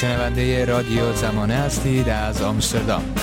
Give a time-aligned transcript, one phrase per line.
[0.00, 3.14] شنونده رادیو زمانه هستید از آمستردام.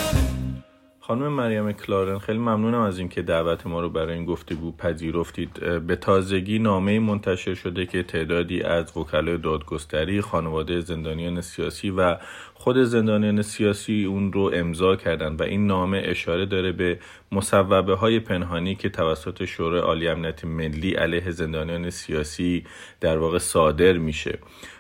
[1.00, 5.54] خانم مریم کلارن خیلی ممنونم از اینکه دعوت ما رو برای این گفتگو پذیرفتید.
[5.88, 12.18] به تازگی نامه منتشر شده که تعدادی از وکلای دادگستری خانواده زندانیان سیاسی و
[12.54, 17.00] خود زندانیان سیاسی اون رو امضا کردن و این نامه اشاره داره به
[17.32, 22.64] مصوبه های پنهانی که توسط شورای عالی امنیت ملی علیه زندانیان سیاسی
[23.02, 24.40] در واقع صادر میشه.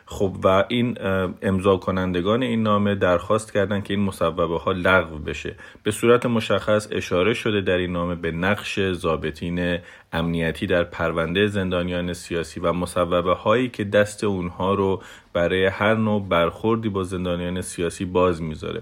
[0.09, 0.97] خب و این
[1.41, 5.55] امضا کنندگان این نامه درخواست کردند که این مصوبه ها لغو بشه.
[5.84, 9.77] به صورت مشخص اشاره شده در این نامه به نقش ضابطین
[10.13, 15.01] امنیتی در پرونده زندانیان سیاسی و مصوبه هایی که دست اونها رو
[15.34, 18.81] برای هر نوع برخوردی با زندانیان سیاسی باز می‌ذاره.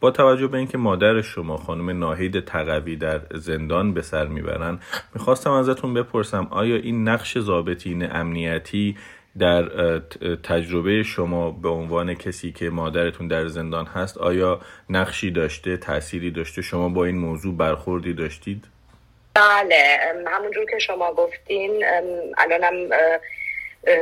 [0.00, 4.78] با توجه به اینکه مادر شما خانم ناهید تقوی در زندان به سر می‌برن
[5.14, 8.96] می‌خواستم ازتون بپرسم آیا این نقش ضابطین امنیتی
[9.38, 9.98] در
[10.42, 14.60] تجربه شما به عنوان کسی که مادرتون در زندان هست آیا
[14.90, 18.64] نقشی داشته تأثیری داشته شما با این موضوع برخوردی داشتید؟
[19.34, 21.84] بله همونجور که شما گفتین
[22.38, 22.88] الانم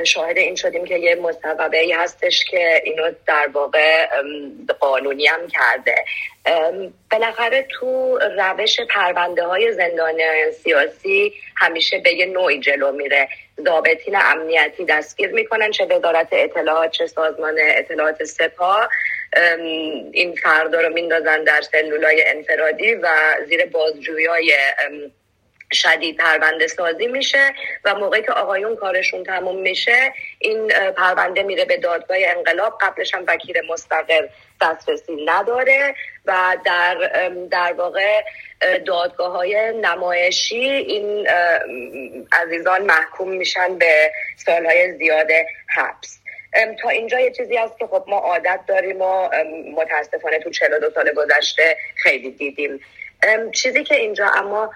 [0.04, 4.06] شاهد این شدیم که یه مصوبه ای هستش که اینو در واقع
[4.80, 5.94] قانونی هم کرده.
[7.10, 10.20] بالاخره تو روش پرونده های زندان
[10.62, 13.28] سیاسی همیشه به یه نوعی جلو میره.
[13.64, 18.88] ضابطین امنیتی دستگیر می‌کنن چه وزارت اطلاعات چه سازمان اطلاعات سپاه.
[20.12, 23.08] این فردا رو میندازن در سلولای انفرادی و
[23.48, 24.52] زیر بازجویی
[25.72, 27.52] شدید پرونده سازی میشه
[27.84, 32.78] و موقعی که آقایون کارشون تموم میشه این پرونده میره به دادگاه انقلاب.
[32.80, 34.28] قبلش هم وکیل مستقر
[34.62, 35.94] دسترسی نداره
[36.26, 37.10] و در
[37.50, 38.22] در واقع
[38.86, 41.28] دادگاه های نمایشی این
[42.32, 45.28] عزیزان محکوم میشن به سالهای زیاد
[45.76, 46.20] حبس.
[46.82, 49.28] تا اینجا یه چیزی هست که خب ما عادت داریم و
[49.76, 52.80] متاسفانه تو 42 سال گذشته خیلی دیدیم.
[53.52, 54.70] چیزی که اینجا اما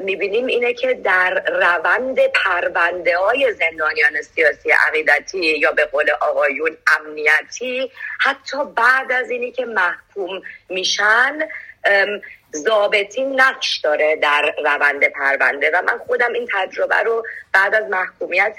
[0.00, 7.90] می‌بینیم اینه که در روند پرونده های زندانیان سیاسی عقیدتی یا به قول آقایون امنیتی
[8.20, 11.38] حتی بعد از اینی که محکوم میشن
[12.56, 18.56] ضابطین نقش داره در روند پرونده و من خودم این تجربه رو بعد از محکومیت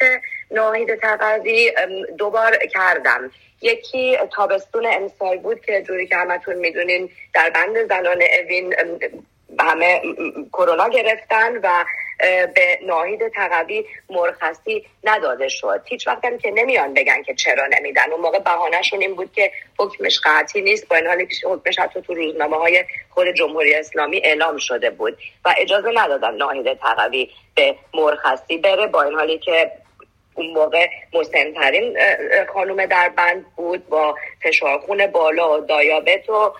[0.52, 1.74] ناهید تقوی
[2.18, 3.31] دوبار کردم.
[3.62, 8.75] یکی تابستون امسال بود که جوری که همتون می‌دونین در بند زنان اوین
[9.62, 10.02] همه
[10.54, 11.86] کرونا گرفتن و
[12.56, 15.82] به ناهید تقوی مرخصی نداده شد.
[15.86, 18.12] هیچ وقت که نمیان بگن که چرا نمیدن.
[18.12, 20.88] اون موقع بهانهشون این بود که حکمش قطعی نیست.
[20.88, 25.18] با این حالی که حکمش حتی تو روزنامه های خود جمهوری اسلامی اعلام شده بود
[25.46, 28.88] و اجازه ندادن ناهید تقوی به مرخصی بره.
[28.88, 29.72] با این حالی که
[30.36, 31.98] اون موقع مسنترین
[32.54, 36.54] خانوم در بند بود با فشارخون بالا و دایابت و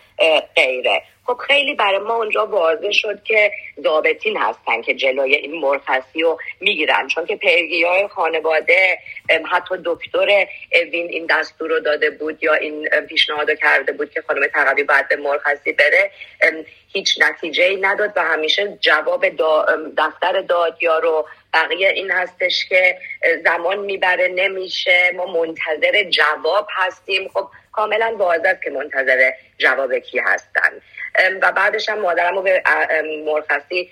[0.56, 1.04] غیره.
[1.26, 3.52] خب خیلی برای ما اونجا واضح شد که
[3.84, 7.08] ضابطین هستن که جلوی این مرخصی رو می‌گیرن.
[7.08, 9.00] چون که پیگی های خانواده
[9.52, 14.48] حتی دکتر اوین این دستور رو داده بود یا این پیشنهاد کرده بود که خانم
[14.48, 16.12] تقوی باید به مرخصی بره
[16.94, 19.26] هیچ نتیجه ای نداد و همیشه جواب
[19.98, 22.98] دفتر دادیار رو بقیه این هستش که
[23.44, 27.28] زمان می‌بره نمیشه ما منتظر جواب هستیم.
[27.34, 30.72] خب کاملا واضح که منتظر جواب کی هستن.
[31.42, 32.64] و بعدش هم مادرم رو به
[33.26, 33.90] مرخصی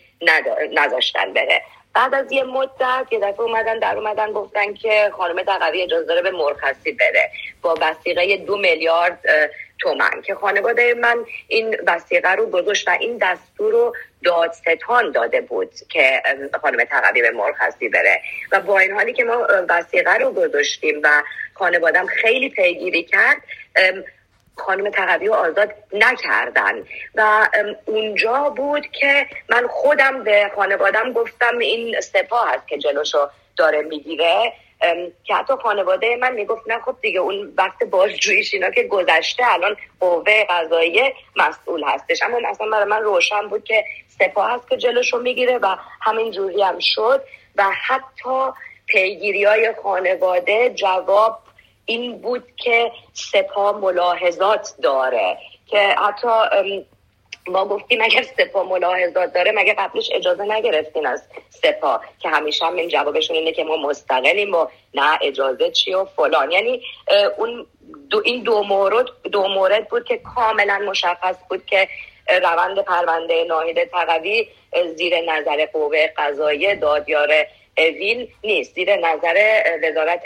[0.72, 1.62] نذاشتن بره.
[1.94, 6.22] بعد از یه مدت یه دفعه اومدن در اومدن گفتن که خانم تقوی اجازه داره
[6.22, 7.32] به مرخصی بره
[7.62, 9.20] با وسیقه دو میلیارد
[9.80, 15.72] تومن که خانواده من این وسیقه رو گذاشت و این دستور رو دادستان داده بود
[15.90, 16.22] که
[16.62, 18.22] خانم تقوی به مرخصی بره.
[18.52, 21.24] و با این حالی که ما وسیقه رو گذاشتیم و
[21.54, 23.38] خانوادم خیلی پیگیری کرد
[24.56, 26.84] خانم تقوی رو آزاد نکردن.
[27.16, 27.50] و
[27.86, 34.54] اونجا بود که من خودم به خانوادم گفتم این سپاه هست که جلوشو داره می‌گیره.
[35.24, 39.78] که حتی خانواده من می‌گفت نه خب دیگه اون وقت بازجوییش اینا که گذشته الان
[40.00, 41.02] قوه قضایی
[41.36, 42.24] مسئول هستش.
[42.24, 43.84] اما اصلا برای من روشن بود که
[44.20, 47.24] سپاه هست که جلوشو می‌گیره و همین جوری هم شد.
[47.56, 48.52] و حتی
[48.88, 51.40] پیگیری های خانواده جواب
[51.90, 55.38] این بود که سپاه ملاحظات داره
[55.68, 56.28] که حتی
[57.48, 62.76] ما گفتیم اگر سپا ملاحظات داره مگه قبلش اجازه نگرفتین از سپا که همیشه هم
[62.76, 66.52] این جوابشون اینه که ما مستقلیم و نه اجازه چی و فلان.
[66.52, 66.82] یعنی
[67.38, 67.66] اون
[68.10, 71.88] دو این دو مورد دو مورد بود که کاملا مشخص بود که
[72.44, 74.48] روند پرونده ناهید تقوی
[74.96, 77.30] زیر نظر قوه قضایی دادیار
[77.78, 78.76] اوین نیست.
[78.76, 80.22] زیر نظر وزارت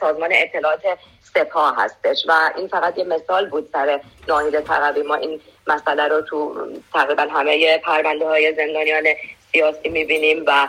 [0.00, 0.82] سازمان اطلاعات
[1.20, 6.22] سپاه هستش و این فقط یه مثال بود سر ناهید تقوی ما این مسئله رو
[6.22, 9.04] تو تقریبا همه پرونده های زندانیان
[9.52, 10.68] سیاسی می‌بینیم و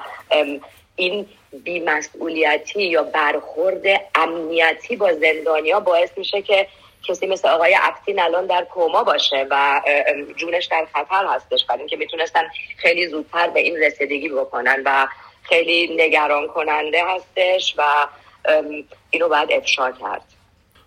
[0.96, 1.26] این
[1.64, 3.84] بیمسئولیتی یا برخورد
[4.16, 6.68] امنیتی با زندانیا باعث میشه که
[7.08, 9.82] کسی مثل آقای افتین الان در کوما باشه و
[10.36, 11.66] جونش در خطر هستش.
[11.66, 12.44] برای اینکه می‌تونستن
[12.78, 15.08] خیلی زودتر به این رسیدگی بکنن و
[15.44, 18.08] خیلی نگران کننده هستش و
[19.10, 20.22] اینو باید افشا کرد.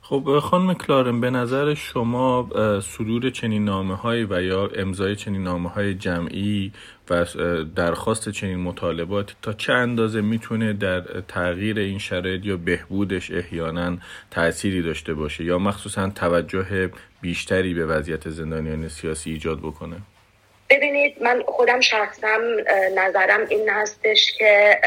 [0.03, 2.49] خب خانم کلارن به نظر شما
[2.81, 6.73] صدور چنین نامه های و یا امضای چنین نامه های جمعی
[7.11, 7.26] و
[7.76, 13.97] درخواست چنین مطالبات تا چه اندازه می‌تونه در تغییر این شرایط یا بهبودش احیانا
[14.31, 19.97] تأثیری داشته باشه یا مخصوصا توجه بیشتری به وضعیت زندانیان سیاسی ایجاد بکنه؟
[20.70, 22.38] ببینید من خودم شخصا
[22.94, 24.80] نظرم این هستش که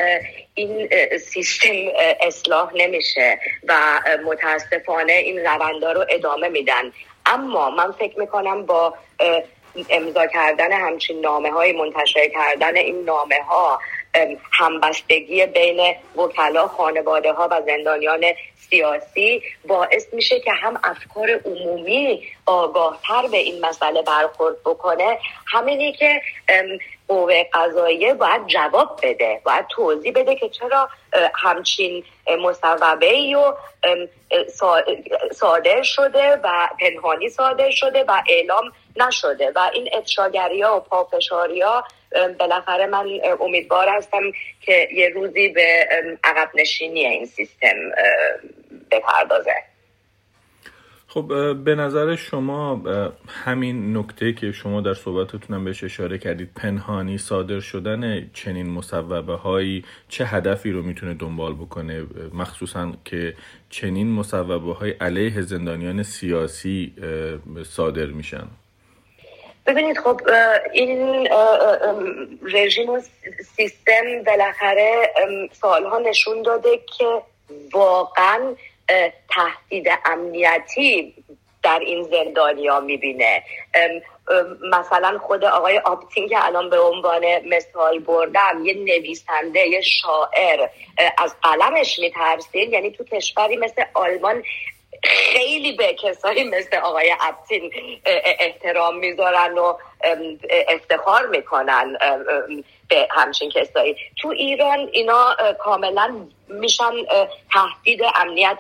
[0.54, 1.74] این سیستم
[2.22, 3.76] اصلاح نمیشه و
[4.26, 6.92] متاسفانه این روندا رو ادامه میدن.
[7.26, 8.94] اما من فکر می‌کنم با
[9.90, 13.80] امضا کردن همچین نامه های منتشر کردن این نامه ها
[14.52, 18.26] همبستگی بین وکلا خانواده ها و زندانیان
[18.70, 25.20] سیاسی باعث میشه که هم افکار عمومی آگاهتر به این مسئله برخورد بکنه.
[25.48, 26.22] همینی که
[27.08, 30.90] قوه قضاییه باید جواب بده باید توضیح بده که چرا
[31.36, 32.04] همچین
[32.42, 33.54] مصوبه ای و
[35.32, 41.62] صادر شده و پنهانی صادر شده و اعلام نشده و این افشاگری ها و پافشاری
[41.62, 41.84] ها
[42.40, 43.06] بالاخره من
[43.42, 44.22] امیدوار هستم
[44.62, 45.88] که یه روزی به
[46.24, 47.76] عقب نشینی این سیستم
[48.92, 49.54] بپردازه.
[51.08, 52.84] خب به نظر شما
[53.28, 59.34] همین نکته که شما در صحبتتون هم بهش اشاره کردید پنهانی صادر شدن چنین مصوبه
[59.34, 63.34] هایی چه هدفی رو می‌تونه دنبال بکنه؟ مخصوصا که
[63.70, 66.94] چنین مصوبه های علیه زندانیان سیاسی
[67.66, 68.48] صادر میشن.
[69.70, 70.22] ببینید خب
[70.74, 71.30] این
[72.54, 73.02] رژیم و
[73.56, 75.14] سیستم بالاخره
[75.62, 77.22] سالها نشون داده که
[77.74, 78.56] واقعا
[79.30, 81.14] تهدید امنیتی
[81.64, 83.44] در این زندانیا می‌بینه.
[84.72, 90.68] مثلا خود آقای آپتین که الان به عنوان مثال بردم یه نویسنده یه شاعر
[91.18, 94.44] از قلمش میترسید؟ یعنی تو کشوری مثل آلمان
[95.10, 97.72] خیلی به کسایی مثل آقای ابتین
[98.40, 99.74] احترام می‌ذارن و
[100.68, 101.98] افتخار می‌کنن
[102.90, 103.96] به همچین کسایی.
[104.22, 106.92] تو ایران اینا کاملا میشن
[107.54, 108.58] تهدید امنیت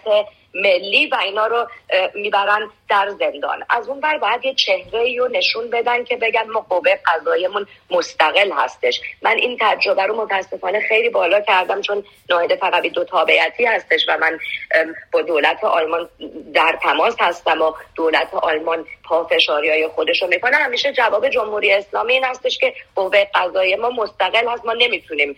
[0.53, 1.67] ملی و اینا رو
[2.15, 3.63] می‌برن در زندان.
[3.69, 8.51] از اون بر باید یه چهره رو نشون بدن که بگن ما قوه قضایمون مستقل
[8.51, 9.01] هستش.
[9.21, 14.17] من این تجربه رو متاسفانه خیلی بالا کردم چون ناهید فقط دو تابعیتی هستش و
[14.17, 14.39] من
[15.11, 16.09] با دولت آلمان
[16.53, 22.13] در تماس هستم و دولت آلمان پافشاری های خودش رو می‌کنه همیشه جواب جمهوری اسلامی
[22.13, 25.35] این هستش که قوه قضایی ما مستقل هست ما نمی‌تونیم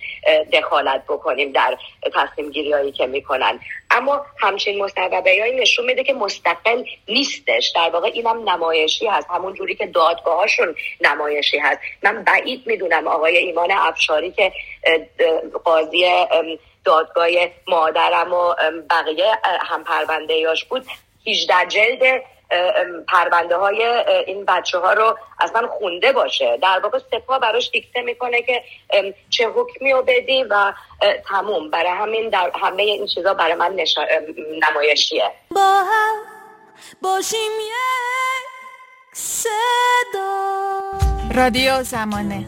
[0.53, 1.77] دخالت بکنیم در
[2.13, 3.59] تصمیم گیری هایی که می‌کنن.
[3.91, 7.71] اما همچین مصوبه نشون میده که مستقل نیستش.
[7.75, 9.27] در واقع اینم نمایشی هست.
[9.29, 11.79] همون جوری که دادگاهاشون نمایشی هست.
[12.03, 14.51] من بعید می‌دونم آقای ایمان افشاری که
[15.63, 16.05] قاضی
[16.85, 17.27] دادگاه
[17.67, 18.53] مادرم و
[18.89, 20.85] بقیه هم پرونده بود
[21.27, 22.23] 18 جلد
[23.07, 23.83] پرونده های
[24.27, 26.57] این بچه ها رو اصلا خونده باشه.
[26.61, 28.63] در واقع سپاه براش دیکته می‌کنه که
[29.29, 30.73] چه حکمی رو بدی و
[31.29, 31.69] تموم.
[31.69, 34.01] برای همین در همه این چیزا برای من نشا...
[34.69, 35.31] نمایشیه.
[35.55, 36.15] با هم
[37.01, 38.47] باشیم یک
[39.13, 39.51] صدا.
[41.35, 42.45] رادیو زمانه.